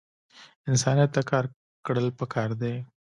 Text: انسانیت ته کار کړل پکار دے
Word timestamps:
انسانیت 0.69 1.09
ته 1.15 1.21
کار 1.29 1.45
کړل 1.85 2.07
پکار 2.19 2.49
دے 2.61 2.73